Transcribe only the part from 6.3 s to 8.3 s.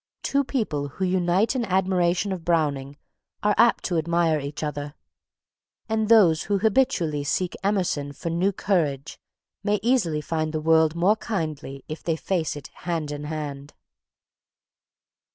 who habitually seek Emerson